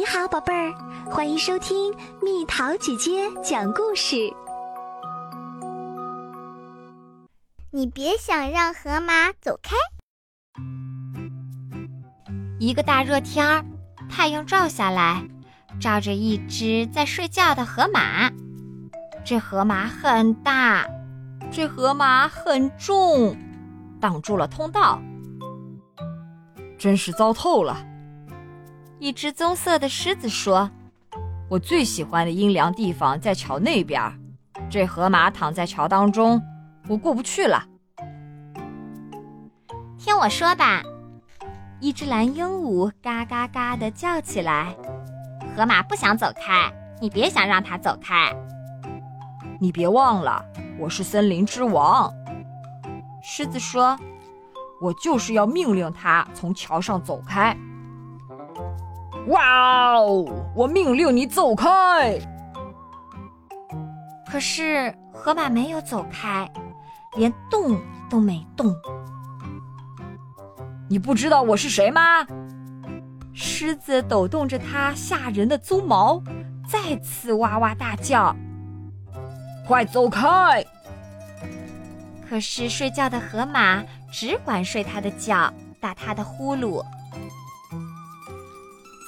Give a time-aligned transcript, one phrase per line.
[0.00, 0.72] 你好，宝贝儿，
[1.10, 4.16] 欢迎收听蜜桃姐姐讲故事。
[7.70, 9.76] 你别想让河马走开。
[12.58, 13.62] 一个大热天儿，
[14.08, 15.22] 太阳照下来，
[15.78, 18.30] 照着一只在睡觉的河马。
[19.22, 20.88] 这河马很大，
[21.52, 23.36] 这河马很重，
[24.00, 24.98] 挡住了通道，
[26.78, 27.86] 真是糟透了。
[29.00, 30.70] 一只棕色的狮子说
[31.48, 33.98] ：“我最喜欢的阴凉地方在桥那边，
[34.68, 36.38] 这河马躺在桥当中，
[36.86, 37.64] 我过不去了。”
[39.98, 40.82] 听我说吧，
[41.80, 44.76] 一只蓝鹦鹉嘎嘎嘎地叫起来
[45.56, 48.30] ：“河马不想走开，你别想让它走开。
[49.58, 50.44] 你别忘了，
[50.78, 52.12] 我是森林之王。”
[53.24, 53.98] 狮子说
[54.82, 57.56] ：“我就是要命令它从桥上走开。”
[59.28, 60.24] 哇哦！
[60.54, 62.18] 我命令你走开。
[64.30, 66.50] 可是河马没有走开，
[67.16, 68.74] 连动都没动。
[70.88, 72.26] 你不知道我是谁吗？
[73.32, 76.22] 狮子抖动着它吓人的鬃毛，
[76.68, 78.34] 再次哇哇大叫
[79.66, 80.64] ：“快走开！”
[82.28, 86.84] 可是睡觉的河马只管睡它的觉，打它的呼噜。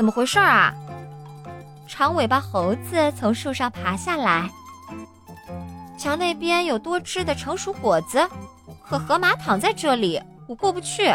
[0.00, 0.72] 怎么回事啊？
[1.86, 4.48] 长尾巴猴子从树上爬下来。
[5.98, 8.26] 桥那边有多汁的成熟果子，
[8.82, 11.14] 可河马躺在这里，我过不去。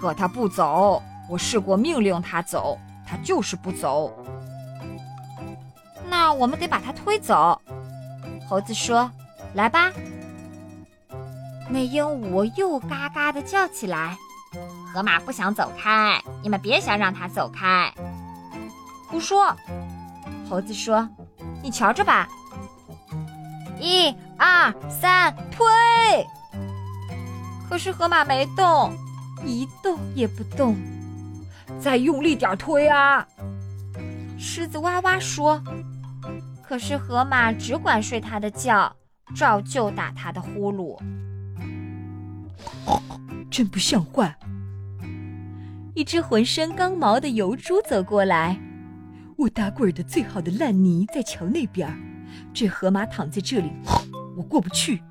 [0.00, 4.16] 可他不走，我试过命令他走，他就是不走。
[6.08, 7.60] 那我们得把他推走。
[8.48, 9.10] 猴子说
[9.54, 9.90] ：“来吧。”
[11.68, 14.16] 那鹦鹉又嘎嘎地叫起来。
[14.92, 17.92] 河马不想走开，你们别想让它走开。
[19.08, 19.54] 胡说！
[20.48, 21.08] 猴子说
[21.62, 22.28] ：“你瞧着吧，
[23.78, 25.66] 一、二、三，推！”
[27.68, 28.92] 可是河马没动，
[29.44, 30.76] 一动也不动。
[31.78, 33.26] 再用力点推啊！
[34.38, 35.62] 狮子哇哇说。
[36.62, 38.94] 可是河马只管睡它的觉，
[39.34, 40.98] 照旧打它的呼噜。
[43.50, 44.36] 真不像话！
[45.94, 48.56] 一只浑身刚毛的油猪走过来，
[49.36, 51.88] 我打滚的最好的烂泥在桥那边，
[52.54, 53.72] 这河马躺在这里，
[54.36, 55.02] 我过不去。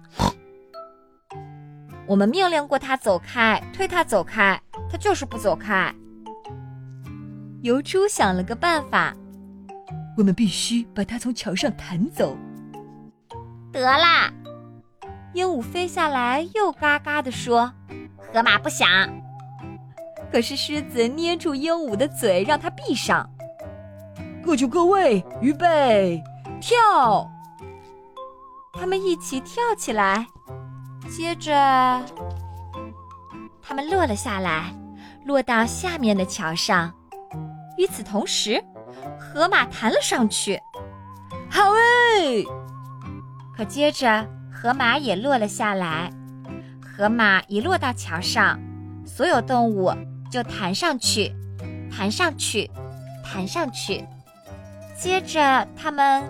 [2.05, 5.93] 我们命令过它走开，推它走开，它就是不走开。
[7.63, 9.13] 油猪想了个办法，
[10.15, 12.37] 我们必须把它从桥上弹走。
[13.73, 14.31] 得啦！
[15.33, 17.73] 鹦鹉飞下来，又嘎嘎地说
[18.33, 18.87] ：“河马不想。”
[20.31, 23.29] 可是狮子捏住鹦鹉的嘴，让它闭上。
[24.43, 26.21] 各就各位，预备，
[26.59, 27.29] 跳！
[28.73, 30.27] 他们一起跳起来，
[31.09, 31.51] 接着
[33.61, 34.73] 他们落了下来，
[35.25, 36.93] 落到下面的桥上。
[37.77, 38.63] 与此同时，
[39.19, 40.59] 河马弹了上去。
[41.49, 42.45] 好诶！
[43.55, 46.11] 可接着河马也落了下来。
[46.97, 48.59] 河马一落到桥上，
[49.05, 49.93] 所有动物。
[50.29, 51.33] 就弹上去，
[51.89, 52.69] 弹上去，
[53.23, 54.05] 弹上去，
[54.99, 56.21] 接着它们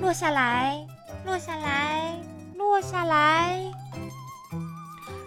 [0.00, 0.76] 落下来，
[1.24, 2.18] 落下来，
[2.56, 3.60] 落下来，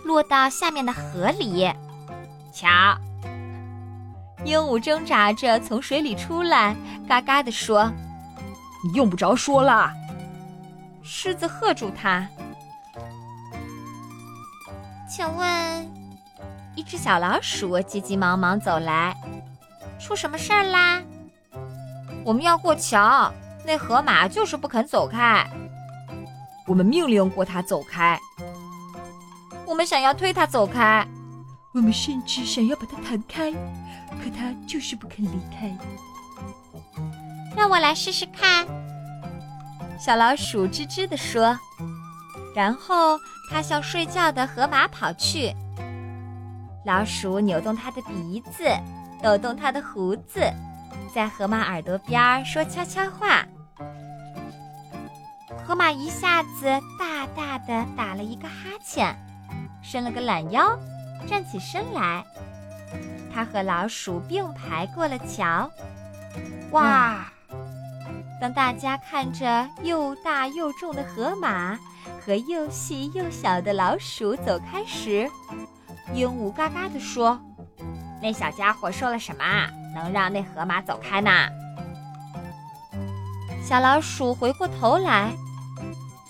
[0.04, 1.72] 落到下面的河里。
[2.52, 2.68] 瞧，
[4.44, 6.76] 鹦鹉挣扎着从水里出来，
[7.08, 7.90] 嘎嘎地说
[8.84, 9.94] ：“你用不着说了。”
[11.02, 12.28] 狮子喝住它
[15.10, 15.92] ：“请问？”
[16.76, 19.16] 一只小老鼠急急忙忙走来，
[20.00, 21.02] 出什么事儿啦？
[22.24, 23.34] 我们要过桥，
[23.66, 25.46] 那河马就是不肯走开。
[26.68, 28.20] 我们命令过它走开，
[29.66, 31.06] 我们想要推它走开，
[31.74, 35.76] 我们甚至想要把它弹开，可它就是不肯离开。
[37.58, 38.68] 让我来试试看。
[40.00, 41.58] 小老鼠吱吱地说，
[42.56, 43.18] 然后
[43.50, 45.54] 它向睡觉的河马跑去。
[46.86, 48.64] 老鼠扭动它的鼻子，
[49.22, 50.42] 抖动它的胡子，
[51.14, 53.46] 在河马耳朵边说悄悄话。
[55.66, 56.66] 河马一下子
[56.98, 59.16] 大大的打了一个哈欠，
[59.84, 60.78] 伸了个懒腰，
[61.28, 62.24] 站起身来。
[63.34, 65.70] 它和老鼠并排过了桥。
[66.72, 67.32] 哇！
[68.42, 71.78] 当大家看着又大又重的河马
[72.26, 75.30] 和又细又小的老鼠走开时，
[76.14, 77.40] 鹦鹉嘎嘎地说
[78.22, 79.44] ：“那小家伙说了什么？
[79.94, 81.30] 能让那河马走开呢？
[83.62, 85.34] 小老鼠回过头来，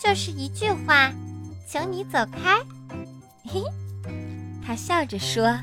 [0.01, 1.11] 就是一句话，
[1.67, 2.57] 请你走开。
[3.45, 3.63] 嘿，
[4.65, 5.59] 他笑着说：“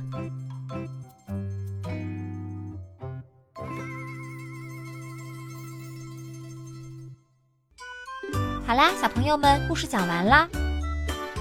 [8.76, 10.46] 啦，小朋友们，故事讲完啦。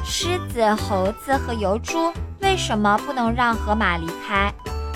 [0.05, 4.49] 狮子、猴子和油猪为什么不能让河马离开？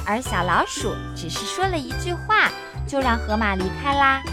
[0.06, 2.50] 而小老鼠只是说了一句话，
[2.88, 4.24] 就让河马离开啦。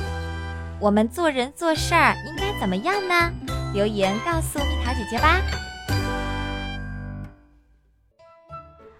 [0.78, 3.32] 我们做人做事儿应该怎么样呢？
[3.74, 5.40] 留言告诉蜜桃姐姐吧。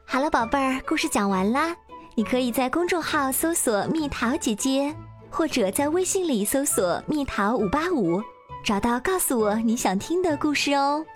[0.05, 1.76] 好了，宝贝儿，故事讲完啦。
[2.17, 4.93] 你可以在公众号搜索“蜜桃姐姐”，
[5.31, 8.20] 或者在微信里搜索“蜜桃五八五”，
[8.66, 11.06] 找到告诉我你想听的故事哦。